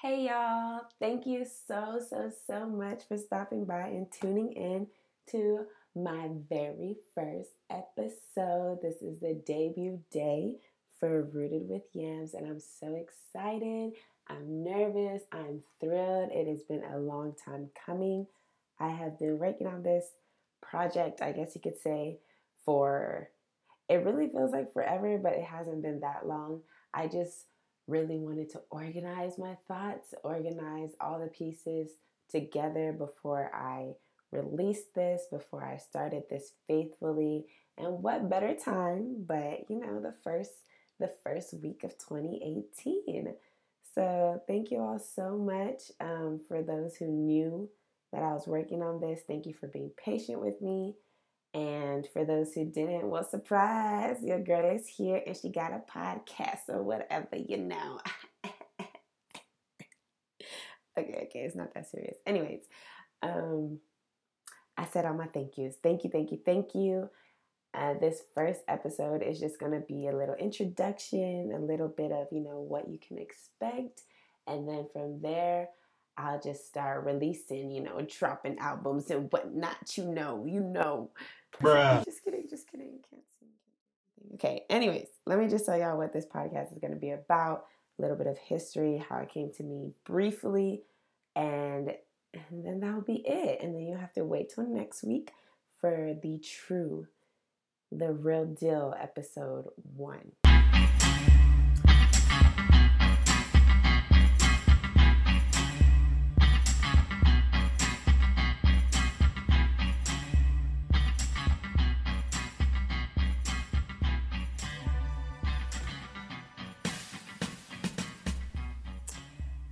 [0.00, 4.86] Hey y'all, thank you so, so, so much for stopping by and tuning in
[5.32, 8.78] to my very first episode.
[8.80, 10.58] This is the debut day
[11.00, 13.94] for Rooted with Yams, and I'm so excited.
[14.28, 16.30] I'm nervous, I'm thrilled.
[16.32, 18.28] It has been a long time coming.
[18.78, 20.12] I have been working on this
[20.62, 22.20] project, I guess you could say,
[22.64, 23.30] for
[23.88, 26.60] it really feels like forever, but it hasn't been that long.
[26.94, 27.46] I just
[27.88, 31.90] really wanted to organize my thoughts, organize all the pieces
[32.30, 33.94] together before I
[34.30, 37.46] released this, before I started this faithfully.
[37.76, 40.50] And what better time but, you know, the first
[41.00, 43.34] the first week of 2018.
[43.94, 47.68] So, thank you all so much um, for those who knew
[48.12, 49.20] that I was working on this.
[49.26, 50.94] Thank you for being patient with me.
[51.58, 55.82] And for those who didn't, well, surprise, your girl is here and she got a
[55.92, 57.98] podcast or whatever, you know.
[60.96, 62.16] okay, okay, it's not that serious.
[62.24, 62.60] Anyways,
[63.22, 63.80] um,
[64.76, 65.74] I said all my thank yous.
[65.82, 67.10] Thank you, thank you, thank you.
[67.74, 72.12] Uh, this first episode is just going to be a little introduction, a little bit
[72.12, 74.02] of, you know, what you can expect.
[74.46, 75.70] And then from there,
[76.18, 79.96] I'll just start releasing, you know, dropping albums and whatnot.
[79.96, 81.10] You know, you know.
[81.62, 82.04] Bruh.
[82.04, 82.98] Just kidding, just kidding.
[83.08, 83.48] Can't sing.
[84.34, 87.66] Okay, anyways, let me just tell y'all what this podcast is going to be about.
[87.98, 90.82] A little bit of history, how it came to me briefly,
[91.34, 91.94] and,
[92.34, 93.60] and then that'll be it.
[93.62, 95.32] And then you'll have to wait till next week
[95.80, 97.06] for the true,
[97.90, 100.32] the real deal episode one.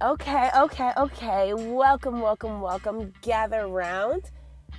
[0.00, 1.54] Okay, okay, okay.
[1.54, 3.12] Welcome, welcome, welcome.
[3.20, 4.30] Gather round.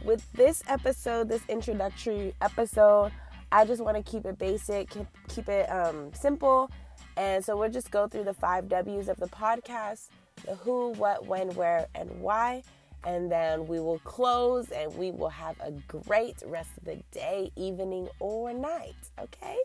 [0.06, 3.12] With this episode, this introductory episode,
[3.52, 4.90] I just want to keep it basic,
[5.28, 6.72] keep it um, simple.
[7.18, 10.08] And so we'll just go through the five W's of the podcast
[10.46, 12.64] the who, what, when, where, and why.
[13.04, 17.52] And then we will close and we will have a great rest of the day,
[17.58, 18.96] evening, or night.
[19.20, 19.58] Okay?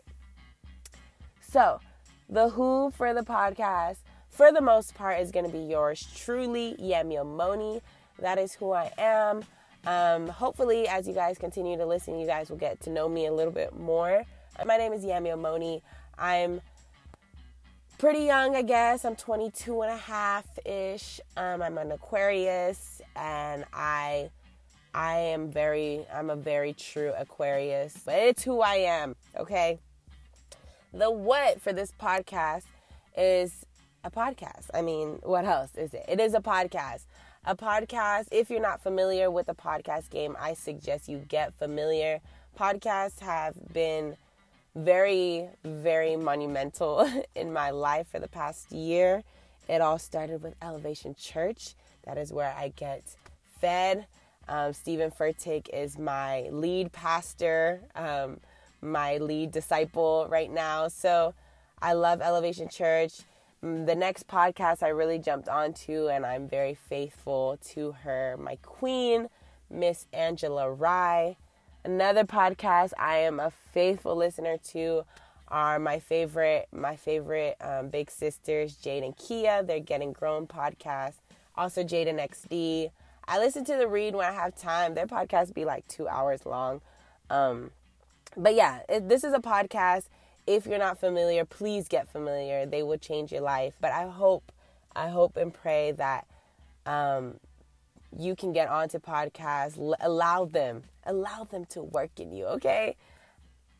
[1.39, 1.79] So,
[2.27, 3.99] the who for the podcast
[4.35, 7.81] for the most part, is going to be yours truly, Yamio Moni.
[8.19, 9.43] That is who I am.
[9.87, 13.27] Um, hopefully, as you guys continue to listen, you guys will get to know me
[13.27, 14.25] a little bit more.
[14.65, 15.81] My name is Yamio Moni.
[16.17, 16.59] I'm
[17.97, 19.05] pretty young, I guess.
[19.05, 21.21] I'm 22 and a half ish.
[21.37, 24.31] Um, I'm an Aquarius, and I,
[24.93, 28.01] I am very, I'm a very true Aquarius.
[28.05, 29.15] But it's who I am.
[29.37, 29.79] Okay.
[30.93, 32.63] The what for this podcast
[33.17, 33.64] is
[34.05, 34.69] a podcast.
[34.73, 36.05] I mean, what else is it?
[36.07, 37.05] It is a podcast.
[37.43, 42.21] A podcast, if you're not familiar with the podcast game, I suggest you get familiar.
[42.57, 44.15] Podcasts have been
[44.75, 49.23] very, very monumental in my life for the past year.
[49.67, 51.73] It all started with Elevation Church.
[52.05, 53.03] That is where I get
[53.59, 54.05] fed.
[54.47, 58.39] Um, Stephen Furtick is my lead pastor, um,
[58.81, 60.87] my lead disciple right now.
[60.89, 61.33] So
[61.81, 63.21] I love Elevation Church.
[63.65, 69.27] The next podcast I really jumped onto, and I'm very faithful to her, my queen,
[69.71, 71.35] Miss Angela Rye.
[71.83, 75.05] Another podcast I am a faithful listener to
[75.47, 79.63] are my favorite, my favorite um, big sisters, Jade and Kia.
[79.63, 81.15] They're Getting Grown podcast.
[81.55, 82.91] Also, Jade and XD.
[83.27, 84.93] I listen to the read when I have time.
[84.93, 86.81] Their podcast be like two hours long.
[87.31, 87.71] Um,
[88.37, 90.03] but yeah, it, this is a podcast
[90.47, 92.65] if you're not familiar, please get familiar.
[92.65, 93.73] They will change your life.
[93.81, 94.51] But I hope,
[94.95, 96.27] I hope and pray that
[96.85, 97.39] um,
[98.17, 99.77] you can get onto podcasts.
[99.77, 102.45] L- allow them, allow them to work in you.
[102.45, 102.95] Okay.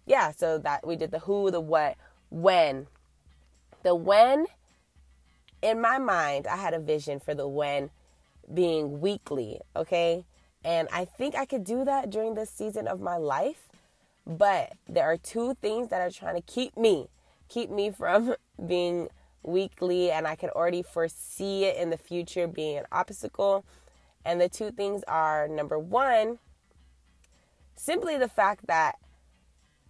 [0.06, 0.32] Yeah.
[0.32, 1.98] So that we did the who, the what,
[2.30, 2.88] when.
[3.84, 4.48] The when,
[5.62, 7.92] in my mind, I had a vision for the when
[8.52, 9.60] being weekly.
[9.76, 10.26] Okay.
[10.64, 13.70] And I think I could do that during this season of my life.
[14.26, 17.10] But there are two things that are trying to keep me,
[17.48, 18.36] keep me from
[18.68, 19.10] being
[19.44, 23.66] weekly, and I can already foresee it in the future being an obstacle.
[24.24, 26.40] And the two things are number one,
[27.76, 28.96] simply the fact that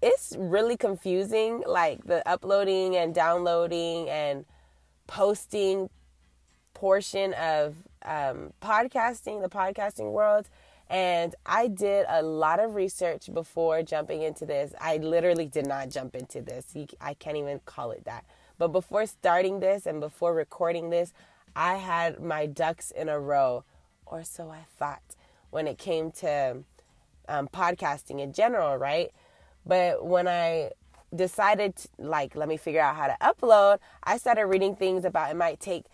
[0.02, 4.46] it's really confusing, like the uploading and downloading and
[5.08, 5.90] posting
[6.74, 10.50] portion of um, podcasting, the podcasting world
[10.90, 14.74] and I did a lot of research before jumping into this.
[14.80, 16.76] I literally did not jump into this.
[17.02, 18.26] I can't even call it that.
[18.58, 21.12] But before starting this and before recording this,
[21.56, 23.64] I had my ducks in a row,
[24.06, 25.16] or so I thought,
[25.50, 26.64] when it came to
[27.28, 29.12] um, podcasting in general, right?
[29.66, 30.72] But when I
[31.16, 35.32] decided, to, like, let me figure out how to upload, I started reading things about
[35.32, 35.86] it might take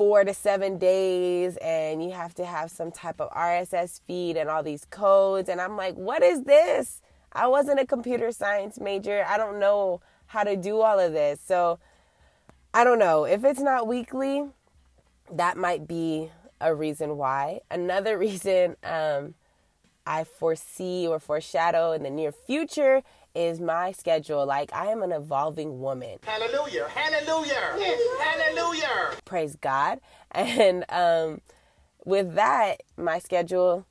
[0.00, 4.48] four to seven days and you have to have some type of RSS feed and
[4.48, 5.46] all these codes.
[5.50, 7.02] And I'm like, what is this?
[7.34, 9.26] I wasn't a computer science major.
[9.28, 11.38] I don't know how to do all of this.
[11.44, 11.80] So
[12.72, 13.24] I don't know.
[13.24, 14.44] If it's not weekly,
[15.30, 16.30] that might be
[16.62, 17.60] a reason why.
[17.70, 19.34] Another reason um,
[20.06, 23.02] I foresee or foreshadow in the near future
[23.34, 24.46] is my schedule.
[24.46, 26.20] Like I am an evolving woman.
[26.22, 26.88] Hallelujah.
[26.88, 27.54] Hallelujah.
[27.54, 28.49] Hallelujah.
[29.30, 30.00] Praise God.
[30.32, 31.40] And um,
[32.04, 33.84] with that, my schedule,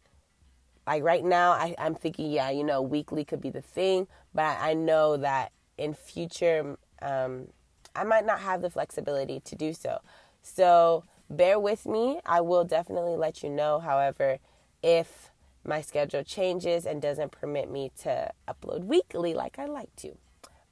[0.88, 4.44] like right now, I, I'm thinking, yeah, you know, weekly could be the thing, but
[4.44, 7.48] I, I know that in future, um,
[7.94, 10.00] I might not have the flexibility to do so.
[10.42, 12.22] So bear with me.
[12.26, 14.40] I will definitely let you know, however,
[14.82, 15.30] if
[15.66, 20.18] my schedule changes and doesn't permit me to upload weekly like I like to.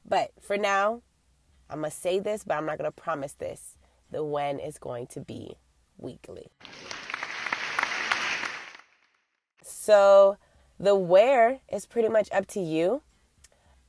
[0.05, 1.01] But for now,
[1.69, 3.76] I'm going to say this, but I'm not going to promise this.
[4.11, 5.57] The when is going to be
[5.97, 6.47] weekly.
[9.63, 10.37] So
[10.79, 13.01] the where is pretty much up to you.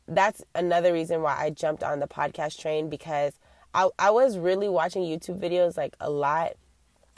[0.07, 3.35] That's another reason why I jumped on the podcast train because
[3.75, 6.53] I, I was really watching YouTube videos like a lot.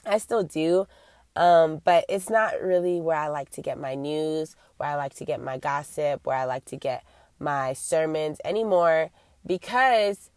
[0.04, 0.86] I still do,
[1.36, 5.14] um, but it's not really where I like to get my news, where I like
[5.16, 7.04] to get my gossip, where I like to get
[7.38, 9.10] my sermons anymore
[9.46, 10.29] because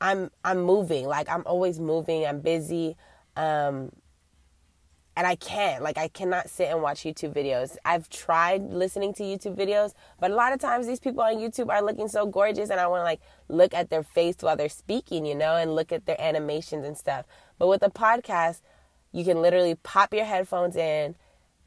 [0.00, 1.06] I'm I'm moving.
[1.06, 2.26] Like I'm always moving.
[2.26, 2.96] I'm busy.
[3.36, 3.90] Um,
[5.16, 5.82] and I can't.
[5.82, 7.76] Like I cannot sit and watch YouTube videos.
[7.84, 11.68] I've tried listening to YouTube videos, but a lot of times these people on YouTube
[11.68, 14.68] are looking so gorgeous and I want to like look at their face while they're
[14.68, 17.26] speaking, you know, and look at their animations and stuff.
[17.58, 18.60] But with a podcast,
[19.12, 21.16] you can literally pop your headphones in,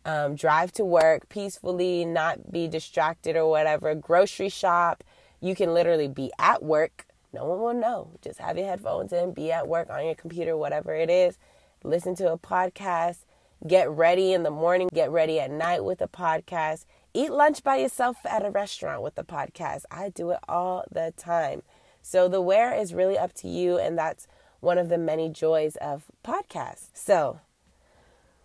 [0.06, 5.04] um, drive to work peacefully, not be distracted or whatever, grocery shop.
[5.42, 7.06] You can literally be at work.
[7.34, 8.12] No one will know.
[8.22, 11.38] Just have your headphones in, be at work on your computer, whatever it is.
[11.84, 13.26] Listen to a podcast.
[13.66, 16.86] Get ready in the morning, get ready at night with a podcast.
[17.14, 19.84] Eat lunch by yourself at a restaurant with a podcast.
[19.90, 21.64] I do it all the time.
[22.02, 24.28] So the where is really up to you, and that's
[24.60, 26.90] one of the many joys of podcasts.
[26.94, 27.40] So,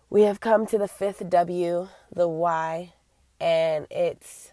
[0.09, 2.93] we have come to the fifth W, the why,
[3.39, 4.51] and it's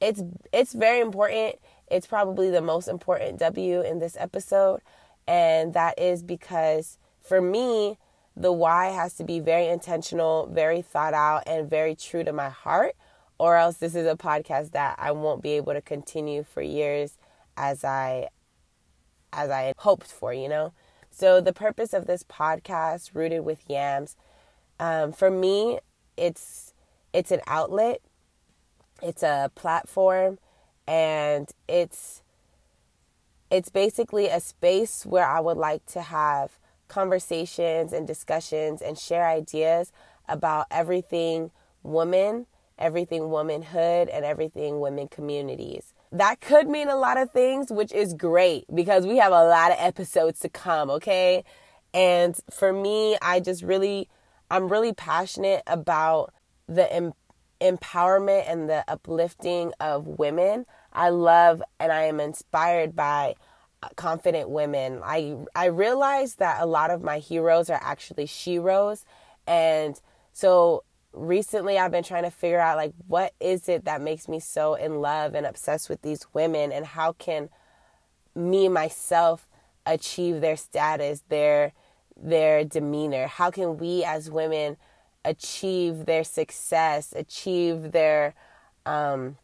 [0.00, 0.22] it's
[0.52, 1.56] it's very important.
[1.94, 4.80] It's probably the most important W in this episode,
[5.28, 7.98] and that is because for me,
[8.36, 12.48] the why has to be very intentional, very thought out, and very true to my
[12.48, 12.96] heart,
[13.38, 17.16] or else this is a podcast that I won't be able to continue for years
[17.56, 18.28] as I
[19.32, 20.72] as I hoped for, you know?
[21.12, 24.16] So, the purpose of this podcast, Rooted with Yams,
[24.80, 25.78] um, for me,
[26.16, 26.74] it's
[27.12, 28.00] it's an outlet,
[29.00, 30.38] it's a platform,
[30.86, 32.22] and it's
[33.50, 36.58] it's basically a space where I would like to have
[36.88, 39.92] conversations and discussions and share ideas
[40.28, 41.50] about everything
[41.82, 42.46] woman,
[42.78, 48.14] everything womanhood, and everything women communities that could mean a lot of things, which is
[48.14, 51.42] great because we have a lot of episodes to come, okay?
[51.92, 54.08] And for me, I just really,
[54.48, 56.32] I'm really passionate about
[56.68, 56.92] the
[57.60, 60.66] empowerment and the uplifting of women.
[60.92, 63.34] I love and I am inspired by
[63.82, 65.00] uh, confident women.
[65.04, 69.04] I I realize that a lot of my heroes are actually sheroes,
[69.46, 70.00] and
[70.32, 74.40] so recently I've been trying to figure out like what is it that makes me
[74.40, 77.48] so in love and obsessed with these women and how can
[78.34, 79.48] me myself
[79.86, 81.72] achieve their status, their
[82.16, 83.26] their demeanor?
[83.26, 84.76] How can we as women
[85.24, 88.34] achieve their success, achieve their
[88.86, 89.36] um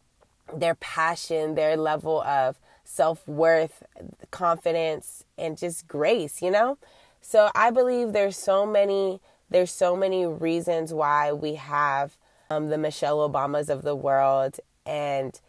[0.53, 3.83] their passion, their level of self-worth,
[4.31, 6.77] confidence and just grace, you know?
[7.21, 12.17] So I believe there's so many there's so many reasons why we have
[12.49, 14.59] um, the Michelle Obamas of the world.
[14.85, 15.39] And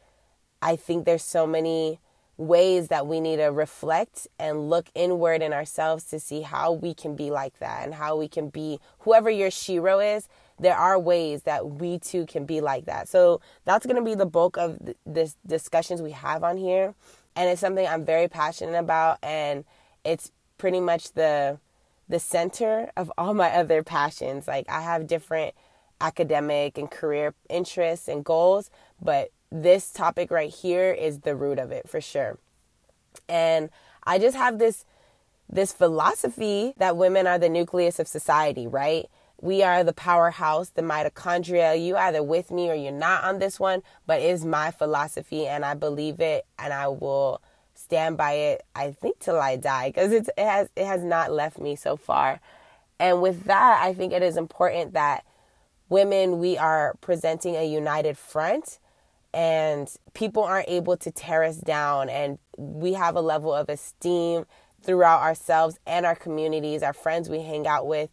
[0.61, 2.01] I think there's so many
[2.37, 6.95] ways that we need to reflect and look inward in ourselves to see how we
[6.95, 10.99] can be like that and how we can be whoever your shero is there are
[10.99, 14.57] ways that we too can be like that so that's going to be the bulk
[14.57, 16.95] of th- this discussions we have on here
[17.37, 19.65] and it's something i'm very passionate about and
[20.05, 21.59] it's pretty much the
[22.09, 24.47] the center of all my other passions.
[24.47, 25.55] Like I have different
[26.01, 28.71] academic and career interests and goals,
[29.01, 32.39] but this topic right here is the root of it for sure.
[33.29, 33.69] And
[34.05, 34.85] I just have this
[35.49, 39.07] this philosophy that women are the nucleus of society, right?
[39.43, 41.85] We are the powerhouse, the mitochondria.
[41.85, 45.65] You either with me or you're not on this one, but it's my philosophy and
[45.65, 47.43] I believe it and I will
[47.75, 51.59] stand by it I think till I die because it has it has not left
[51.59, 52.41] me so far.
[52.99, 55.27] And with that, I think it is important that
[55.91, 58.79] women we are presenting a united front
[59.35, 64.45] and people aren't able to tear us down and we have a level of esteem
[64.83, 68.11] throughout ourselves and our communities, our friends we hang out with,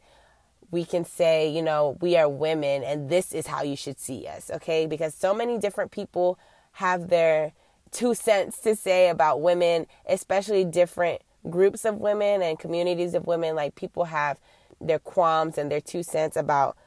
[0.71, 4.27] we can say, you know, we are women and this is how you should see
[4.27, 4.85] us, okay?
[4.85, 6.39] Because so many different people
[6.73, 7.53] have their
[7.91, 13.55] two cents to say about women, especially different groups of women and communities of women.
[13.55, 14.39] Like people have
[14.79, 16.77] their qualms and their two cents about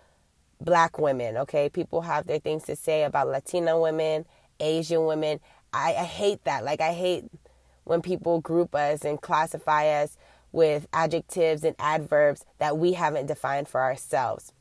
[0.64, 1.69] black women, okay?
[1.69, 4.26] People have their things to say about Latina women,
[4.61, 5.40] Asian women.
[5.73, 6.64] I, I hate that.
[6.64, 7.25] Like, I hate
[7.85, 10.16] when people group us and classify us
[10.52, 14.52] with adjectives and adverbs that we haven't defined for ourselves.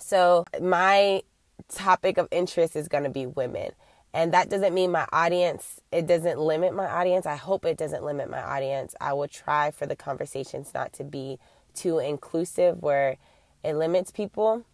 [0.00, 1.22] So, my
[1.68, 3.72] topic of interest is going to be women.
[4.14, 7.26] And that doesn't mean my audience, it doesn't limit my audience.
[7.26, 8.94] I hope it doesn't limit my audience.
[9.00, 11.38] I will try for the conversations not to be
[11.74, 13.18] too inclusive where
[13.62, 14.64] it limits people.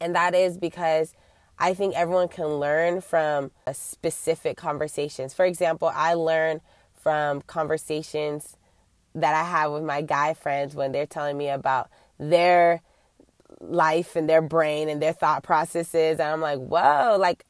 [0.00, 1.14] And that is because
[1.58, 5.32] I think everyone can learn from specific conversations.
[5.32, 6.60] For example, I learn
[6.94, 8.56] from conversations
[9.14, 11.88] that I have with my guy friends when they're telling me about
[12.18, 12.82] their
[13.60, 16.20] life and their brain and their thought processes.
[16.20, 17.46] And I'm like, whoa, like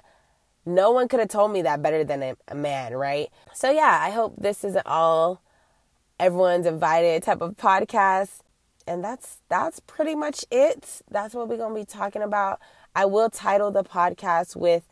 [0.64, 3.28] no one could have told me that better than a, a man, right?
[3.54, 5.42] So, yeah, I hope this isn't all
[6.18, 8.40] everyone's invited type of podcast.
[8.87, 11.02] And that's that's pretty much it.
[11.11, 12.61] That's what we're gonna be talking about.
[12.95, 14.88] I will title the podcast with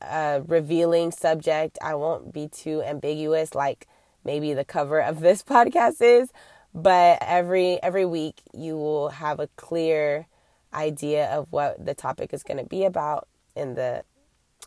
[0.00, 1.78] a revealing subject.
[1.82, 3.88] I won't be too ambiguous like
[4.24, 6.30] maybe the cover of this podcast is,
[6.74, 10.26] but every every week you will have a clear
[10.72, 14.04] idea of what the topic is going to be about in the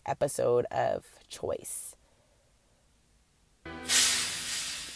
[0.06, 1.96] episode of choice.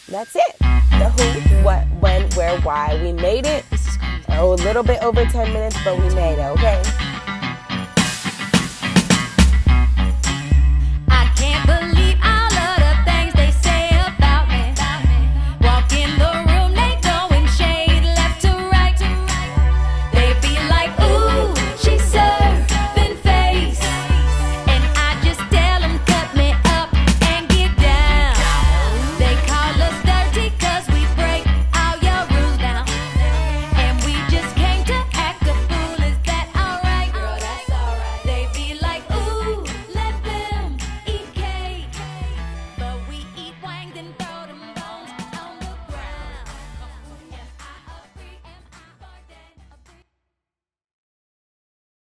[0.08, 0.58] That's it.
[0.58, 3.00] The who, what, when, where, why.
[3.02, 3.64] We made it.
[4.30, 6.82] Oh, a little bit over 10 minutes, but we made it, okay?